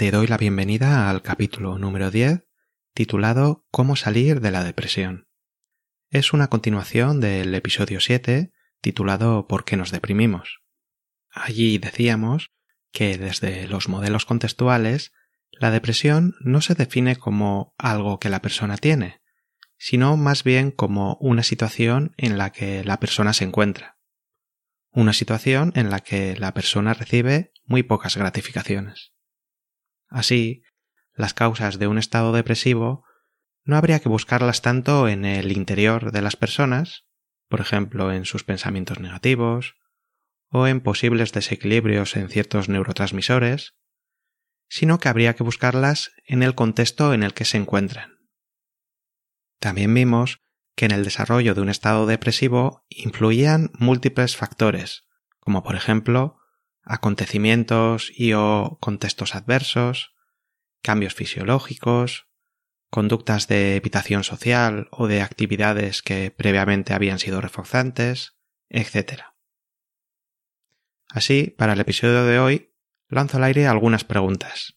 [0.00, 2.48] te doy la bienvenida al capítulo número 10,
[2.94, 5.28] titulado Cómo salir de la depresión.
[6.08, 8.50] Es una continuación del episodio 7,
[8.80, 10.62] titulado ¿Por qué nos deprimimos?
[11.28, 12.50] Allí decíamos
[12.92, 15.12] que desde los modelos contextuales,
[15.50, 19.20] la depresión no se define como algo que la persona tiene,
[19.76, 23.98] sino más bien como una situación en la que la persona se encuentra.
[24.92, 29.12] Una situación en la que la persona recibe muy pocas gratificaciones.
[30.10, 30.62] Así,
[31.14, 33.04] las causas de un estado depresivo
[33.64, 37.06] no habría que buscarlas tanto en el interior de las personas,
[37.48, 39.76] por ejemplo en sus pensamientos negativos,
[40.50, 43.76] o en posibles desequilibrios en ciertos neurotransmisores,
[44.68, 48.18] sino que habría que buscarlas en el contexto en el que se encuentran.
[49.60, 50.40] También vimos
[50.74, 55.04] que en el desarrollo de un estado depresivo influían múltiples factores,
[55.38, 56.39] como por ejemplo
[56.90, 60.12] acontecimientos y o contextos adversos,
[60.82, 62.26] cambios fisiológicos,
[62.90, 68.36] conductas de evitación social o de actividades que previamente habían sido reforzantes,
[68.68, 69.22] etc.
[71.08, 72.74] Así, para el episodio de hoy,
[73.08, 74.76] lanzo al aire algunas preguntas.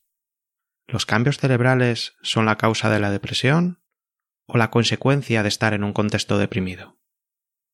[0.86, 3.82] ¿Los cambios cerebrales son la causa de la depresión
[4.46, 7.00] o la consecuencia de estar en un contexto deprimido?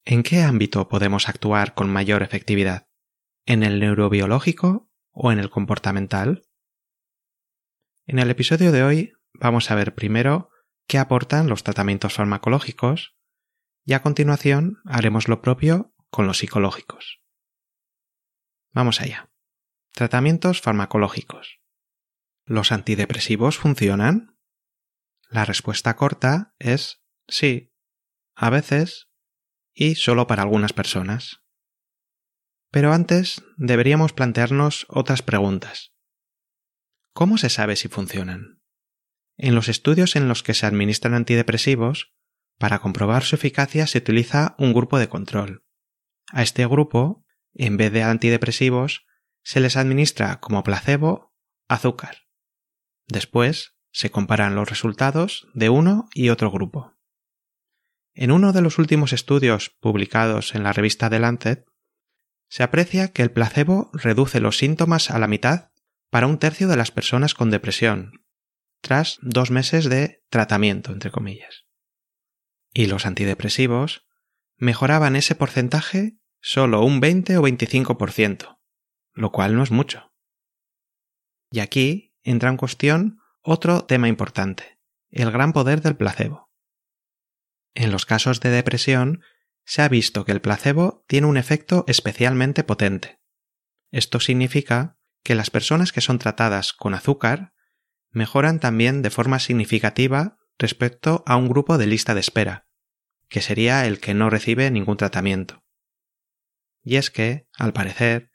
[0.05, 2.88] ¿En qué ámbito podemos actuar con mayor efectividad?
[3.45, 6.43] ¿En el neurobiológico o en el comportamental?
[8.05, 10.49] En el episodio de hoy vamos a ver primero
[10.87, 13.15] qué aportan los tratamientos farmacológicos
[13.85, 17.21] y a continuación haremos lo propio con los psicológicos.
[18.71, 19.31] Vamos allá.
[19.93, 21.59] Tratamientos farmacológicos.
[22.45, 24.37] ¿Los antidepresivos funcionan?
[25.29, 27.73] La respuesta corta es sí,
[28.35, 29.09] a veces
[29.73, 31.43] y solo para algunas personas.
[32.71, 35.93] Pero antes deberíamos plantearnos otras preguntas.
[37.13, 38.61] ¿Cómo se sabe si funcionan?
[39.37, 42.13] En los estudios en los que se administran antidepresivos,
[42.57, 45.63] para comprobar su eficacia se utiliza un grupo de control.
[46.31, 49.05] A este grupo, en vez de antidepresivos,
[49.41, 51.33] se les administra como placebo
[51.67, 52.17] azúcar.
[53.07, 56.95] Después, se comparan los resultados de uno y otro grupo.
[58.13, 61.65] En uno de los últimos estudios publicados en la revista The Lancet,
[62.49, 65.71] se aprecia que el placebo reduce los síntomas a la mitad
[66.09, 68.25] para un tercio de las personas con depresión,
[68.81, 71.65] tras dos meses de tratamiento, entre comillas.
[72.73, 74.05] Y los antidepresivos
[74.57, 78.59] mejoraban ese porcentaje solo un 20 o 25%,
[79.13, 80.11] lo cual no es mucho.
[81.51, 84.79] Y aquí entra en cuestión otro tema importante,
[85.09, 86.49] el gran poder del placebo.
[87.73, 89.21] En los casos de depresión
[89.69, 93.19] se ha visto que el placebo tiene un efecto especialmente potente.
[93.91, 97.53] Esto significa que las personas que son tratadas con azúcar
[98.09, 102.67] mejoran también de forma significativa respecto a un grupo de lista de espera,
[103.27, 105.63] que sería el que no recibe ningún tratamiento.
[106.81, 108.31] Y es que, al parecer,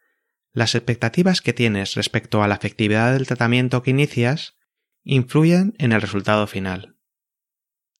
[0.52, 4.54] las expectativas que tienes respecto a la efectividad del tratamiento que inicias
[5.02, 6.96] influyen en el resultado final.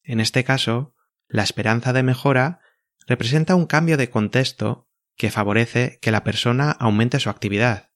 [0.05, 0.95] En este caso,
[1.27, 2.61] la esperanza de mejora
[3.07, 7.93] representa un cambio de contexto que favorece que la persona aumente su actividad,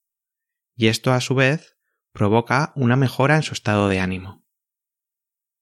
[0.75, 1.77] y esto a su vez
[2.11, 4.45] provoca una mejora en su estado de ánimo.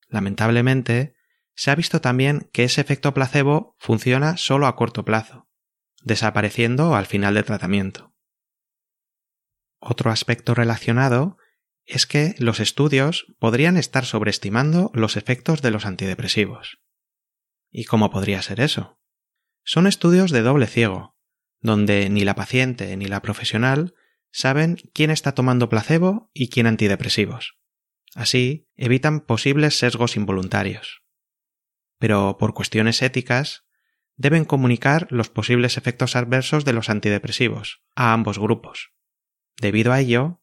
[0.08, 1.16] Lamentablemente,
[1.56, 5.50] se ha visto también que ese efecto placebo funciona solo a corto plazo,
[6.04, 8.14] desapareciendo al final del tratamiento.
[9.80, 11.38] Otro aspecto relacionado
[11.86, 16.80] es que los estudios podrían estar sobreestimando los efectos de los antidepresivos.
[17.72, 19.00] ¿Y cómo podría ser eso?
[19.70, 21.18] Son estudios de doble ciego,
[21.60, 23.96] donde ni la paciente ni la profesional
[24.32, 27.58] saben quién está tomando placebo y quién antidepresivos.
[28.16, 31.04] Así, evitan posibles sesgos involuntarios.
[32.00, 33.66] Pero por cuestiones éticas,
[34.16, 38.94] deben comunicar los posibles efectos adversos de los antidepresivos a ambos grupos.
[39.60, 40.42] Debido a ello,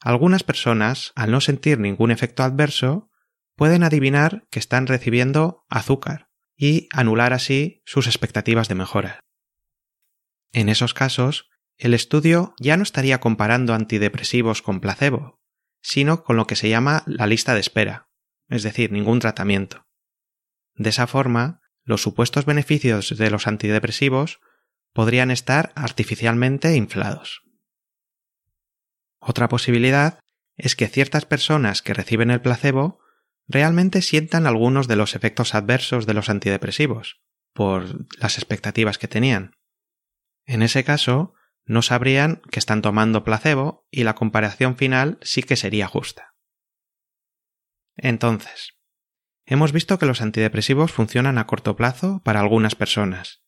[0.00, 3.10] algunas personas, al no sentir ningún efecto adverso,
[3.56, 6.29] pueden adivinar que están recibiendo azúcar
[6.60, 9.20] y anular así sus expectativas de mejora.
[10.52, 11.48] En esos casos,
[11.78, 15.40] el estudio ya no estaría comparando antidepresivos con placebo,
[15.80, 18.10] sino con lo que se llama la lista de espera,
[18.50, 19.86] es decir, ningún tratamiento.
[20.74, 24.40] De esa forma, los supuestos beneficios de los antidepresivos
[24.92, 27.40] podrían estar artificialmente inflados.
[29.18, 30.18] Otra posibilidad
[30.58, 33.00] es que ciertas personas que reciben el placebo
[33.50, 37.20] realmente sientan algunos de los efectos adversos de los antidepresivos,
[37.52, 39.56] por las expectativas que tenían.
[40.46, 45.56] En ese caso, no sabrían que están tomando placebo y la comparación final sí que
[45.56, 46.34] sería justa.
[47.96, 48.78] Entonces,
[49.46, 53.42] hemos visto que los antidepresivos funcionan a corto plazo para algunas personas.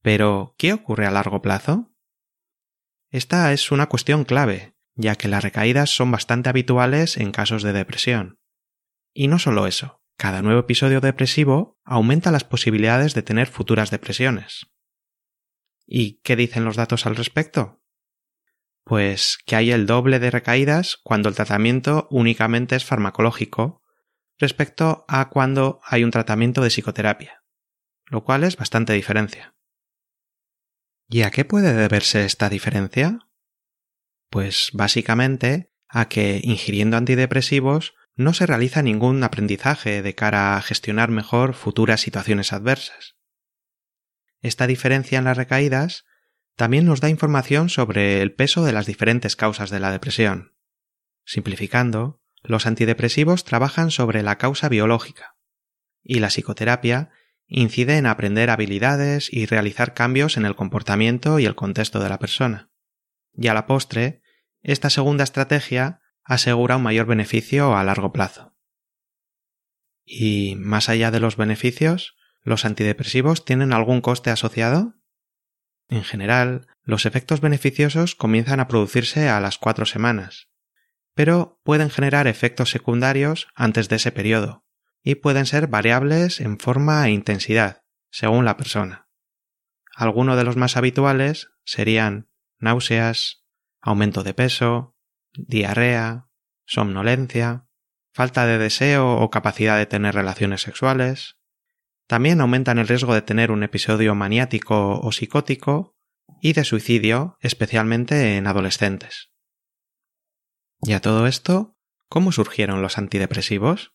[0.00, 1.92] Pero, ¿qué ocurre a largo plazo?
[3.10, 7.72] Esta es una cuestión clave, ya que las recaídas son bastante habituales en casos de
[7.72, 8.39] depresión.
[9.12, 14.70] Y no solo eso, cada nuevo episodio depresivo aumenta las posibilidades de tener futuras depresiones.
[15.86, 17.82] ¿Y qué dicen los datos al respecto?
[18.84, 23.82] Pues que hay el doble de recaídas cuando el tratamiento únicamente es farmacológico
[24.38, 27.44] respecto a cuando hay un tratamiento de psicoterapia,
[28.06, 29.54] lo cual es bastante diferencia.
[31.08, 33.18] ¿Y a qué puede deberse esta diferencia?
[34.30, 41.10] Pues básicamente a que ingiriendo antidepresivos no se realiza ningún aprendizaje de cara a gestionar
[41.10, 43.16] mejor futuras situaciones adversas.
[44.42, 46.04] Esta diferencia en las recaídas
[46.54, 50.54] también nos da información sobre el peso de las diferentes causas de la depresión.
[51.24, 55.36] Simplificando, los antidepresivos trabajan sobre la causa biológica
[56.02, 57.10] y la psicoterapia
[57.46, 62.18] incide en aprender habilidades y realizar cambios en el comportamiento y el contexto de la
[62.18, 62.70] persona.
[63.32, 64.20] Y a la postre,
[64.62, 65.99] esta segunda estrategia
[66.30, 68.54] asegura un mayor beneficio a largo plazo.
[70.04, 74.94] Y más allá de los beneficios, ¿los antidepresivos tienen algún coste asociado?
[75.88, 80.48] En general, los efectos beneficiosos comienzan a producirse a las cuatro semanas,
[81.14, 84.64] pero pueden generar efectos secundarios antes de ese periodo,
[85.02, 89.08] y pueden ser variables en forma e intensidad, según la persona.
[89.96, 92.30] Algunos de los más habituales serían
[92.60, 93.44] náuseas,
[93.80, 94.94] aumento de peso,
[95.34, 96.28] diarrea,
[96.64, 97.66] somnolencia,
[98.12, 101.36] falta de deseo o capacidad de tener relaciones sexuales.
[102.06, 105.96] También aumentan el riesgo de tener un episodio maniático o psicótico
[106.40, 109.30] y de suicidio, especialmente en adolescentes.
[110.82, 111.76] Y a todo esto,
[112.08, 113.92] ¿cómo surgieron los antidepresivos?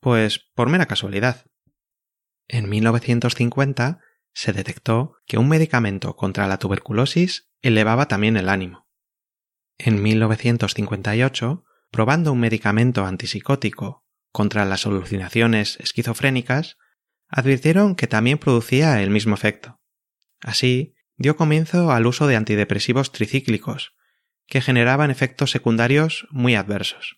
[0.00, 1.46] Pues por mera casualidad.
[2.48, 4.00] En 1950
[4.32, 8.89] se detectó que un medicamento contra la tuberculosis elevaba también el ánimo.
[9.82, 16.76] En 1958, probando un medicamento antipsicótico contra las alucinaciones esquizofrénicas,
[17.28, 19.80] advirtieron que también producía el mismo efecto.
[20.42, 23.94] Así, dio comienzo al uso de antidepresivos tricíclicos,
[24.46, 27.16] que generaban efectos secundarios muy adversos.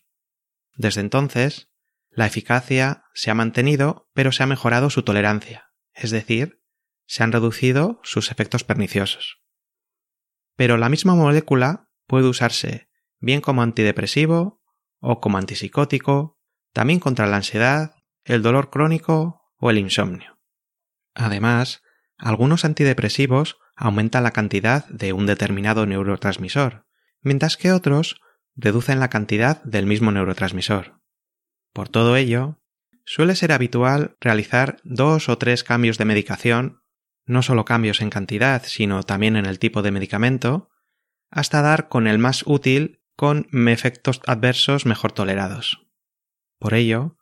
[0.73, 1.69] Desde entonces,
[2.11, 6.61] la eficacia se ha mantenido, pero se ha mejorado su tolerancia, es decir,
[7.07, 9.41] se han reducido sus efectos perniciosos.
[10.55, 12.89] Pero la misma molécula puede usarse
[13.19, 14.61] bien como antidepresivo
[14.99, 16.39] o como antipsicótico,
[16.73, 17.95] también contra la ansiedad,
[18.25, 20.39] el dolor crónico o el insomnio.
[21.13, 21.83] Además,
[22.17, 26.85] algunos antidepresivos aumentan la cantidad de un determinado neurotransmisor,
[27.21, 28.21] mientras que otros
[28.55, 31.01] reducen la cantidad del mismo neurotransmisor.
[31.71, 32.61] Por todo ello,
[33.05, 36.81] suele ser habitual realizar dos o tres cambios de medicación,
[37.25, 40.69] no solo cambios en cantidad, sino también en el tipo de medicamento,
[41.33, 45.85] hasta dar con el más útil con efectos adversos mejor tolerados.
[46.59, 47.17] Por ello,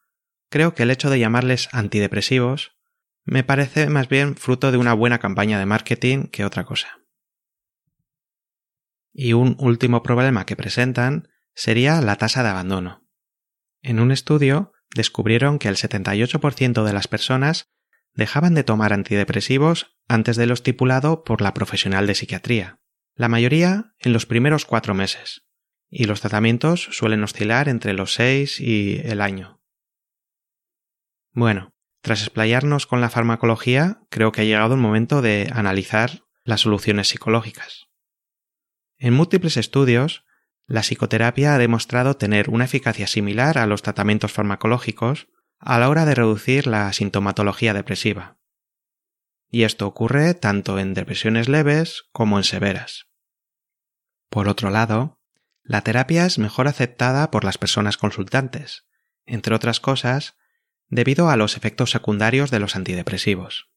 [0.50, 2.78] creo que el hecho de llamarles antidepresivos
[3.24, 7.00] me parece más bien fruto de una buena campaña de marketing que otra cosa.
[9.14, 13.08] Y un último problema que presentan sería la tasa de abandono.
[13.82, 17.72] En un estudio descubrieron que el 78% de las personas
[18.14, 22.81] dejaban de tomar antidepresivos antes de lo estipulado por la profesional de psiquiatría,
[23.16, 25.46] la mayoría en los primeros cuatro meses,
[25.90, 29.62] y los tratamientos suelen oscilar entre los seis y el año.
[31.34, 36.62] Bueno, tras explayarnos con la farmacología, creo que ha llegado el momento de analizar las
[36.62, 37.88] soluciones psicológicas.
[38.98, 40.26] En múltiples estudios,
[40.66, 45.28] la psicoterapia ha demostrado tener una eficacia similar a los tratamientos farmacológicos
[45.60, 48.41] a la hora de reducir la sintomatología depresiva.
[49.54, 53.08] Y esto ocurre tanto en depresiones leves como en severas.
[54.30, 55.20] Por otro lado,
[55.62, 58.88] la terapia es mejor aceptada por las personas consultantes,
[59.26, 60.38] entre otras cosas,
[60.88, 63.70] debido a los efectos secundarios de los antidepresivos.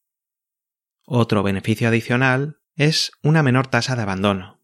[1.05, 4.63] Otro beneficio adicional es una menor tasa de abandono.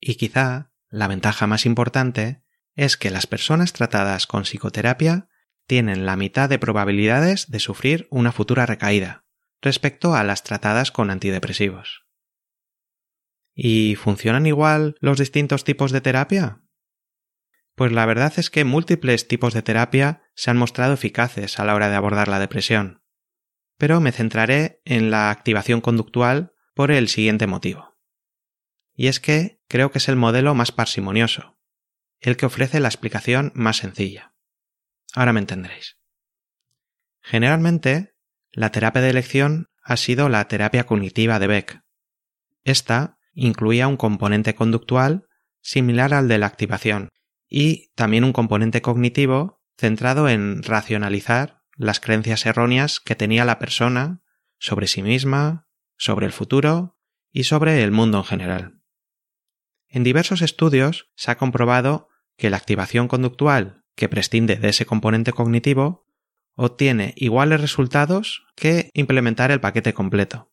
[0.00, 2.44] Y quizá la ventaja más importante
[2.74, 5.28] es que las personas tratadas con psicoterapia
[5.66, 9.23] tienen la mitad de probabilidades de sufrir una futura recaída
[9.64, 12.04] respecto a las tratadas con antidepresivos.
[13.54, 16.62] ¿Y funcionan igual los distintos tipos de terapia?
[17.74, 21.74] Pues la verdad es que múltiples tipos de terapia se han mostrado eficaces a la
[21.74, 23.02] hora de abordar la depresión,
[23.78, 27.96] pero me centraré en la activación conductual por el siguiente motivo.
[28.94, 31.58] Y es que creo que es el modelo más parsimonioso,
[32.20, 34.34] el que ofrece la explicación más sencilla.
[35.14, 35.98] Ahora me entenderéis.
[37.22, 38.13] Generalmente,
[38.54, 41.82] la terapia de elección ha sido la terapia cognitiva de Beck.
[42.62, 45.26] Esta incluía un componente conductual
[45.60, 47.08] similar al de la activación
[47.48, 54.22] y también un componente cognitivo centrado en racionalizar las creencias erróneas que tenía la persona
[54.58, 56.96] sobre sí misma, sobre el futuro
[57.32, 58.80] y sobre el mundo en general.
[59.88, 65.32] En diversos estudios se ha comprobado que la activación conductual que prescinde de ese componente
[65.32, 66.03] cognitivo
[66.54, 70.52] obtiene iguales resultados que implementar el paquete completo.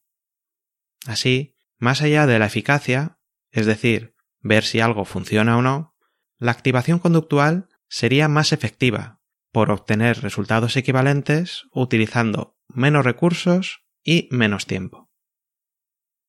[1.06, 3.20] Así, más allá de la eficacia,
[3.52, 5.96] es decir, ver si algo funciona o no,
[6.38, 14.66] la activación conductual sería más efectiva por obtener resultados equivalentes utilizando menos recursos y menos
[14.66, 15.12] tiempo.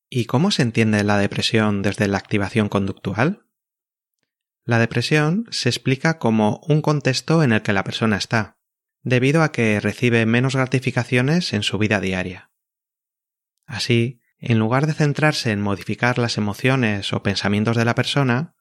[0.09, 3.47] ¿Y cómo se entiende la depresión desde la activación conductual?
[4.63, 8.59] La depresión se explica como un contexto en el que la persona está,
[9.03, 12.51] debido a que recibe menos gratificaciones en su vida diaria.
[13.65, 18.55] Así, en lugar de centrarse en modificar las emociones o pensamientos de la persona,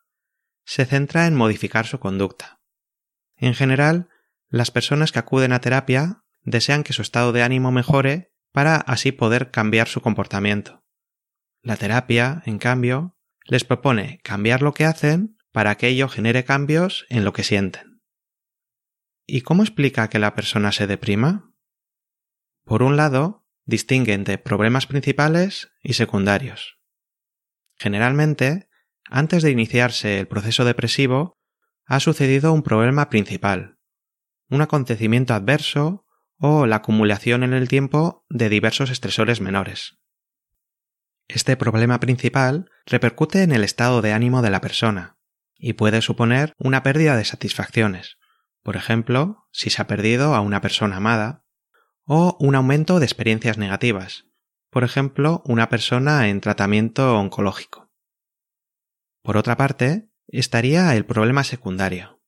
[0.65, 2.61] se centra en modificar su conducta.
[3.37, 4.09] En general,
[4.49, 9.13] las personas que acuden a terapia desean que su estado de ánimo mejore para así
[9.13, 10.85] poder cambiar su comportamiento.
[11.63, 17.07] La terapia, en cambio, les propone cambiar lo que hacen para que ello genere cambios
[17.09, 17.92] en lo que sienten.
[19.35, 21.55] ¿Y cómo explica que la persona se deprima?
[22.67, 26.79] Por un lado, distingue entre problemas principales y secundarios.
[27.79, 28.69] Generalmente,
[29.09, 31.39] antes de iniciarse el proceso depresivo,
[31.87, 33.79] ha sucedido un problema principal,
[34.51, 36.05] un acontecimiento adverso
[36.37, 39.99] o la acumulación en el tiempo de diversos estresores menores.
[41.27, 45.17] Este problema principal repercute en el estado de ánimo de la persona
[45.57, 48.19] y puede suponer una pérdida de satisfacciones,
[48.63, 51.45] por ejemplo, si se ha perdido a una persona amada,
[52.05, 54.27] o un aumento de experiencias negativas,
[54.71, 57.93] por ejemplo, una persona en tratamiento oncológico.
[59.23, 62.21] Por otra parte, estaría el problema secundario.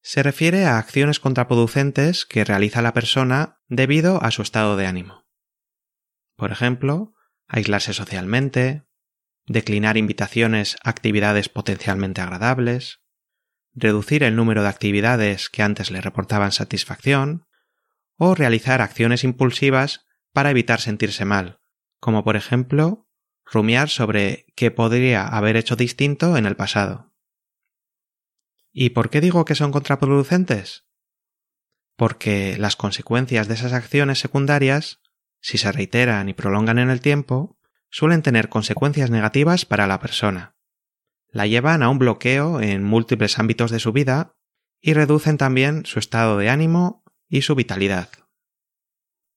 [0.00, 5.26] Se refiere a acciones contraproducentes que realiza la persona debido a su estado de ánimo.
[6.36, 7.14] Por ejemplo,
[7.46, 8.84] aislarse socialmente,
[9.46, 13.01] declinar invitaciones a actividades potencialmente agradables,
[13.74, 17.46] reducir el número de actividades que antes le reportaban satisfacción,
[18.16, 21.60] o realizar acciones impulsivas para evitar sentirse mal,
[21.98, 23.08] como por ejemplo
[23.44, 27.12] rumiar sobre qué podría haber hecho distinto en el pasado.
[28.72, 30.86] ¿Y por qué digo que son contraproducentes?
[31.96, 35.02] Porque las consecuencias de esas acciones secundarias
[35.42, 37.58] si se reiteran y prolongan en el tiempo,
[37.90, 40.56] suelen tener consecuencias negativas para la persona.
[41.32, 44.36] La llevan a un bloqueo en múltiples ámbitos de su vida
[44.82, 48.10] y reducen también su estado de ánimo y su vitalidad.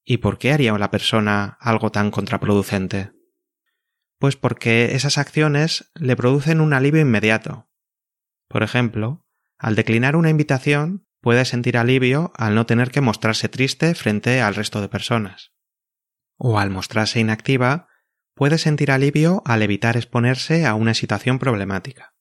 [0.03, 3.13] ¿Y por qué haría la persona algo tan contraproducente?
[4.19, 7.69] Pues porque esas acciones le producen un alivio inmediato.
[8.49, 9.25] Por ejemplo,
[9.57, 14.53] al declinar una invitación puede sentir alivio al no tener que mostrarse triste frente al
[14.53, 15.53] resto de personas
[16.37, 17.87] o al mostrarse inactiva,
[18.35, 22.13] puede sentir alivio al evitar exponerse a una situación problemática.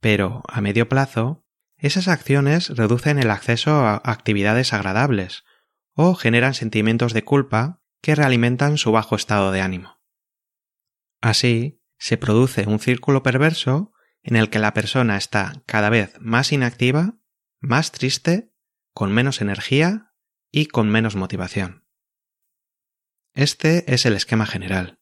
[0.00, 5.44] Pero, a medio plazo, esas acciones reducen el acceso a actividades agradables
[5.94, 10.00] o generan sentimientos de culpa que realimentan su bajo estado de ánimo.
[11.20, 16.52] Así, se produce un círculo perverso en el que la persona está cada vez más
[16.52, 17.18] inactiva,
[17.60, 18.52] más triste,
[18.92, 20.12] con menos energía
[20.50, 21.87] y con menos motivación.
[23.38, 24.98] Este es el esquema general.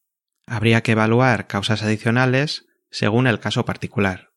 [0.46, 4.28] Habría que evaluar causas adicionales según el caso particular,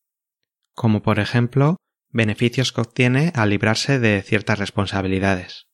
[0.74, 1.76] como por ejemplo
[2.08, 5.68] beneficios que obtiene al librarse de ciertas responsabilidades.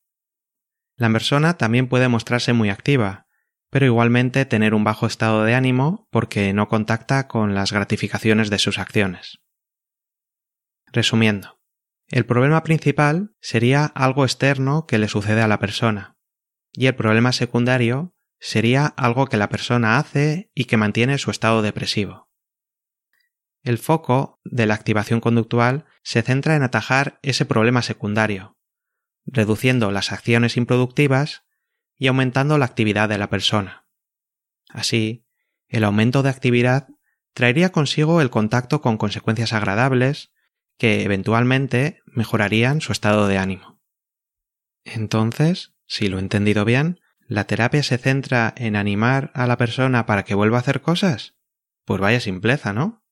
[0.97, 3.27] La persona también puede mostrarse muy activa,
[3.69, 8.57] pero igualmente tener un bajo estado de ánimo porque no contacta con las gratificaciones de
[8.57, 9.37] sus acciones.
[10.91, 11.59] Resumiendo,
[12.07, 16.17] el problema principal sería algo externo que le sucede a la persona,
[16.71, 18.14] y el problema secundario
[18.45, 22.29] sería algo que la persona hace y que mantiene su estado depresivo.
[23.63, 28.55] El foco de la activación conductual se centra en atajar ese problema secundario,
[29.25, 31.43] reduciendo las acciones improductivas
[31.97, 33.87] y aumentando la actividad de la persona.
[34.69, 35.25] Así,
[35.67, 36.89] el aumento de actividad
[37.33, 40.31] traería consigo el contacto con consecuencias agradables
[40.77, 43.81] que eventualmente mejorarían su estado de ánimo.
[44.83, 50.05] Entonces, si lo he entendido bien, ¿la terapia se centra en animar a la persona
[50.05, 51.35] para que vuelva a hacer cosas?
[51.83, 53.03] Pues vaya simpleza, ¿no?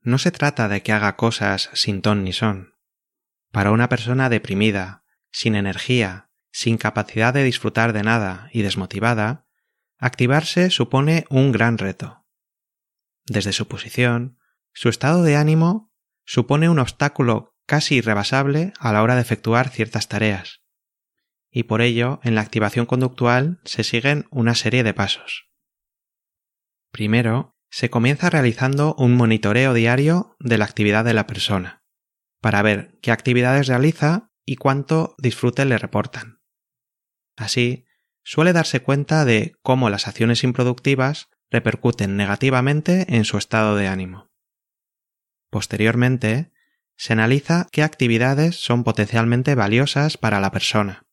[0.00, 2.74] No se trata de que haga cosas sin ton ni son.
[3.50, 9.46] Para una persona deprimida, sin energía, sin capacidad de disfrutar de nada y desmotivada,
[9.98, 12.26] activarse supone un gran reto.
[13.26, 14.38] Desde su posición,
[14.72, 15.92] su estado de ánimo
[16.24, 20.62] supone un obstáculo casi irrebasable a la hora de efectuar ciertas tareas.
[21.50, 25.48] Y por ello, en la activación conductual se siguen una serie de pasos.
[26.90, 31.84] Primero, se comienza realizando un monitoreo diario de la actividad de la persona,
[32.40, 36.40] para ver qué actividades realiza y cuánto disfrute le reportan.
[37.36, 37.86] Así,
[38.22, 44.30] suele darse cuenta de cómo las acciones improductivas repercuten negativamente en su estado de ánimo.
[45.50, 46.52] Posteriormente,
[46.96, 51.06] se analiza qué actividades son potencialmente valiosas para la persona.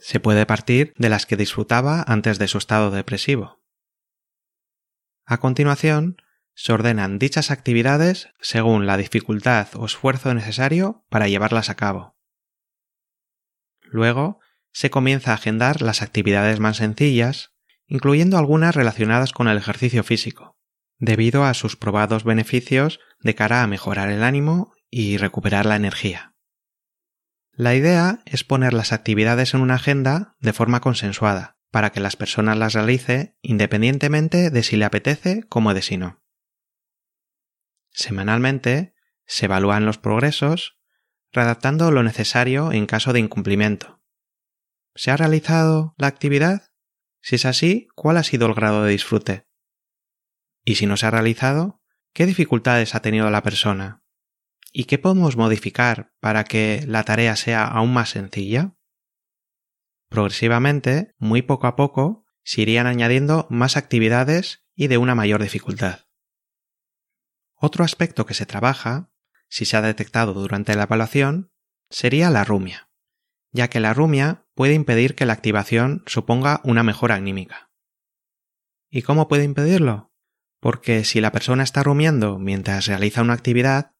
[0.00, 3.62] Se puede partir de las que disfrutaba antes de su estado depresivo.
[5.24, 6.16] A continuación,
[6.54, 12.16] se ordenan dichas actividades según la dificultad o esfuerzo necesario para llevarlas a cabo.
[13.82, 14.40] Luego,
[14.72, 17.52] se comienza a agendar las actividades más sencillas,
[17.86, 20.58] incluyendo algunas relacionadas con el ejercicio físico
[20.98, 26.34] debido a sus probados beneficios de cara a mejorar el ánimo y recuperar la energía.
[27.58, 32.14] La idea es poner las actividades en una agenda de forma consensuada, para que las
[32.14, 36.22] personas las realice independientemente de si le apetece como de si no.
[37.90, 38.94] Semanalmente
[39.26, 40.78] se evalúan los progresos,
[41.32, 44.04] redactando lo necesario en caso de incumplimiento.
[44.94, 46.70] ¿Se ha realizado la actividad?
[47.20, 49.48] Si es así, ¿cuál ha sido el grado de disfrute?
[50.64, 54.04] Y si no se ha realizado, ¿qué dificultades ha tenido la persona?
[54.78, 58.76] ¿Y qué podemos modificar para que la tarea sea aún más sencilla?
[60.08, 66.06] Progresivamente, muy poco a poco, se irían añadiendo más actividades y de una mayor dificultad.
[67.56, 69.10] Otro aspecto que se trabaja,
[69.48, 71.50] si se ha detectado durante la evaluación,
[71.90, 72.88] sería la rumia,
[73.50, 77.72] ya que la rumia puede impedir que la activación suponga una mejora anímica.
[78.88, 80.08] ¿Y cómo puede impedirlo?
[80.60, 83.92] porque si la persona está rumiando mientras realiza una actividad,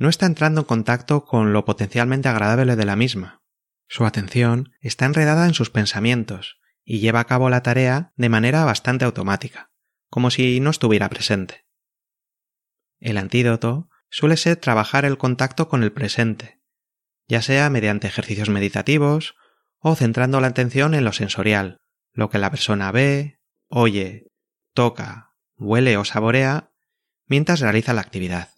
[0.00, 3.42] no está entrando en contacto con lo potencialmente agradable de la misma.
[3.86, 8.64] Su atención está enredada en sus pensamientos y lleva a cabo la tarea de manera
[8.64, 9.70] bastante automática,
[10.08, 11.66] como si no estuviera presente.
[12.98, 16.62] El antídoto suele ser trabajar el contacto con el presente,
[17.28, 19.34] ya sea mediante ejercicios meditativos
[19.80, 21.76] o centrando la atención en lo sensorial,
[22.14, 24.28] lo que la persona ve, oye,
[24.72, 26.72] toca, huele o saborea
[27.26, 28.48] mientras realiza la actividad.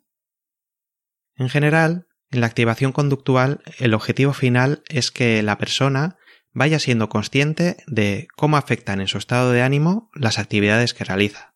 [1.36, 6.16] En general, en la activación conductual el objetivo final es que la persona
[6.52, 11.54] vaya siendo consciente de cómo afectan en su estado de ánimo las actividades que realiza.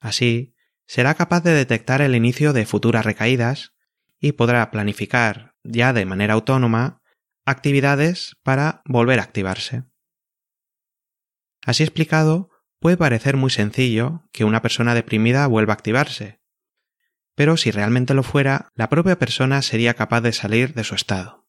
[0.00, 0.54] Así,
[0.86, 3.74] será capaz de detectar el inicio de futuras recaídas
[4.18, 7.02] y podrá planificar ya de manera autónoma
[7.44, 9.84] actividades para volver a activarse.
[11.64, 16.40] Así explicado, Puede parecer muy sencillo que una persona deprimida vuelva a activarse,
[17.38, 21.46] pero si realmente lo fuera, la propia persona sería capaz de salir de su estado.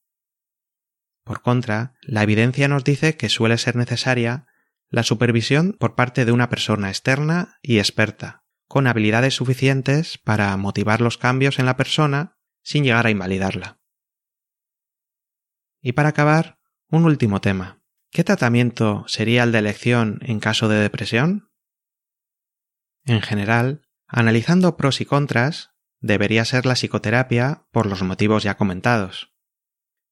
[1.23, 4.45] Por contra, la evidencia nos dice que suele ser necesaria
[4.91, 11.01] la supervisión por parte de una persona externa y experta, con habilidades suficientes para motivar
[11.01, 13.79] los cambios en la persona sin llegar a invalidarla.
[15.81, 17.81] Y para acabar, un último tema.
[18.11, 21.49] ¿Qué tratamiento sería el de elección en caso de depresión?
[23.05, 29.31] En general, analizando pros y contras, debería ser la psicoterapia por los motivos ya comentados.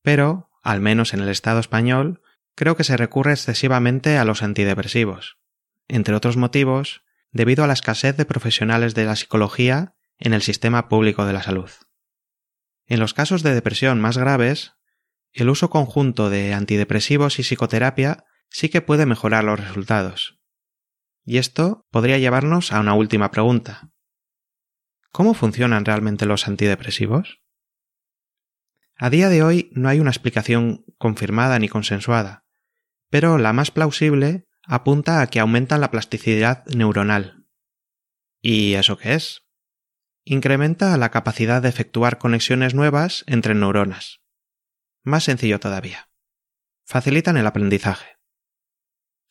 [0.02, 2.21] Pero, al menos en el Estado español,
[2.56, 5.38] creo que se recurre excesivamente a los antidepresivos,
[5.88, 10.89] entre otros motivos, debido a la escasez de profesionales de la psicología en el sistema
[10.89, 11.69] público de la salud.
[12.88, 14.73] En los casos de depresión más graves,
[15.34, 20.39] el uso conjunto de antidepresivos y psicoterapia sí que puede mejorar los resultados.
[21.26, 23.91] Y esto podría llevarnos a una última pregunta.
[25.11, 27.41] ¿Cómo funcionan realmente los antidepresivos?
[28.95, 32.45] A día de hoy no hay una explicación confirmada ni consensuada,
[33.09, 37.45] pero la más plausible apunta a que aumenta la plasticidad neuronal.
[38.41, 39.43] ¿Y eso qué es?
[40.23, 44.19] Incrementa la capacidad de efectuar conexiones nuevas entre neuronas.
[45.03, 46.09] Más sencillo todavía.
[46.83, 48.17] Facilitan el aprendizaje.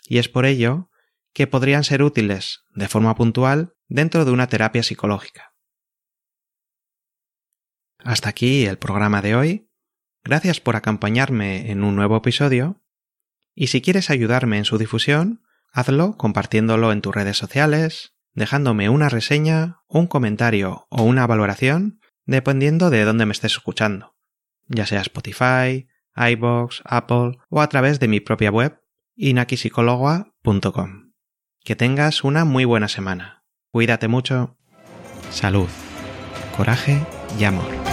[0.04, 0.90] Y es por ello
[1.34, 5.56] que podrían ser útiles de forma puntual dentro de una terapia psicológica.
[8.07, 9.69] Hasta aquí el programa de hoy.
[10.23, 12.81] Gracias por acompañarme en un nuevo episodio.
[13.53, 15.42] Y si quieres ayudarme en su difusión,
[15.73, 22.90] hazlo compartiéndolo en tus redes sociales, dejándome una reseña, un comentario o una valoración, dependiendo
[22.90, 24.14] de dónde me estés escuchando,
[24.69, 28.81] ya sea Spotify, iBox, Apple o a través de mi propia web,
[29.16, 31.12] inakipsicologa.com.
[31.64, 33.42] Que tengas una muy buena semana.
[33.73, 34.57] Cuídate mucho.
[35.33, 35.66] Salud,
[36.57, 37.05] coraje
[37.37, 37.86] y amor.